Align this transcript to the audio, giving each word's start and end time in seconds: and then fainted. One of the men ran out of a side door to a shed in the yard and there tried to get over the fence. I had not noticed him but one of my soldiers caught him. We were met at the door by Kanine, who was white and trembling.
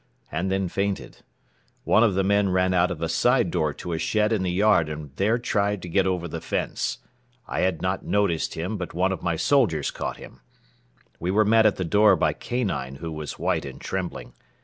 and 0.31 0.51
then 0.51 0.67
fainted. 0.67 1.17
One 1.83 2.03
of 2.03 2.15
the 2.15 2.23
men 2.23 2.49
ran 2.49 2.73
out 2.73 2.89
of 2.89 3.03
a 3.03 3.07
side 3.07 3.51
door 3.51 3.71
to 3.75 3.93
a 3.93 3.99
shed 3.99 4.33
in 4.33 4.41
the 4.41 4.49
yard 4.51 4.89
and 4.89 5.15
there 5.17 5.37
tried 5.37 5.83
to 5.83 5.87
get 5.89 6.07
over 6.07 6.27
the 6.27 6.41
fence. 6.41 6.97
I 7.47 7.59
had 7.59 7.83
not 7.83 8.03
noticed 8.03 8.55
him 8.55 8.77
but 8.77 8.95
one 8.95 9.11
of 9.11 9.21
my 9.21 9.35
soldiers 9.35 9.91
caught 9.91 10.17
him. 10.17 10.41
We 11.19 11.29
were 11.29 11.45
met 11.45 11.67
at 11.67 11.75
the 11.75 11.85
door 11.85 12.15
by 12.15 12.33
Kanine, 12.33 12.95
who 12.97 13.11
was 13.11 13.37
white 13.37 13.63
and 13.63 13.79
trembling. 13.79 14.33